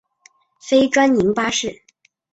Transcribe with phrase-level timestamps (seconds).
[0.59, 1.83] 非专营巴士。